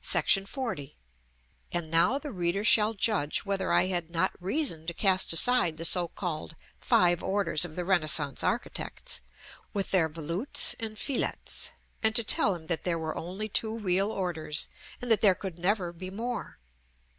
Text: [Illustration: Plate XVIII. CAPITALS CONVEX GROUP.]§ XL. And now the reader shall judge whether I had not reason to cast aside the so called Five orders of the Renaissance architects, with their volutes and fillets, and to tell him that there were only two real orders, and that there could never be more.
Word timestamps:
[Illustration: 0.00 0.46
Plate 0.46 0.48
XVIII. 0.48 0.64
CAPITALS 0.64 0.94
CONVEX 0.94 0.94
GROUP.]§ 1.12 1.68
XL. 1.68 1.78
And 1.84 1.90
now 1.90 2.18
the 2.18 2.32
reader 2.32 2.64
shall 2.64 2.94
judge 2.94 3.38
whether 3.44 3.70
I 3.70 3.84
had 3.88 4.10
not 4.10 4.32
reason 4.42 4.86
to 4.86 4.94
cast 4.94 5.32
aside 5.34 5.76
the 5.76 5.84
so 5.84 6.08
called 6.08 6.56
Five 6.80 7.22
orders 7.22 7.66
of 7.66 7.76
the 7.76 7.84
Renaissance 7.84 8.42
architects, 8.42 9.20
with 9.74 9.90
their 9.90 10.08
volutes 10.08 10.74
and 10.80 10.98
fillets, 10.98 11.72
and 12.02 12.16
to 12.16 12.24
tell 12.24 12.54
him 12.54 12.68
that 12.68 12.84
there 12.84 12.98
were 12.98 13.14
only 13.14 13.50
two 13.50 13.78
real 13.78 14.10
orders, 14.10 14.68
and 15.02 15.10
that 15.10 15.20
there 15.20 15.34
could 15.34 15.58
never 15.58 15.92
be 15.92 16.08
more. 16.08 16.58